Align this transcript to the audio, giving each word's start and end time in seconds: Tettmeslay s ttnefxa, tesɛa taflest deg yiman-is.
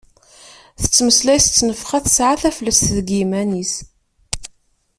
Tettmeslay 0.81 1.39
s 1.41 1.47
ttnefxa, 1.47 1.99
tesɛa 2.05 2.35
taflest 2.41 2.87
deg 2.97 3.07
yiman-is. 3.17 3.73